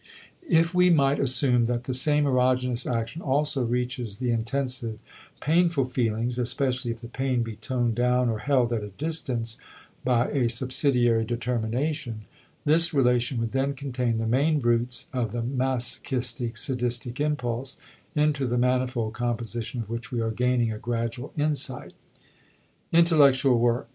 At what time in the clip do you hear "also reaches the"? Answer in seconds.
3.21-4.31